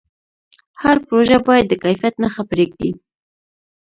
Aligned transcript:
هر 0.81 0.97
پروژه 1.07 1.37
باید 1.47 1.65
د 1.69 1.73
کیفیت 1.83 2.15
نښه 2.23 2.43
پرېږدي. 2.49 2.91